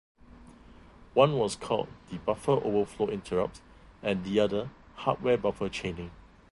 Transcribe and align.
One 1.13 1.37
was 1.37 1.55
called 1.55 1.87
the 2.09 2.17
buffer 2.17 2.53
overflow 2.53 3.09
interrupt 3.09 3.61
and 4.01 4.23
the 4.25 4.39
other 4.39 4.71
hardware 4.95 5.37
buffer 5.37 5.69
chaining. 5.69 6.09